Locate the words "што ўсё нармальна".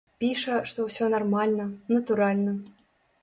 0.69-1.67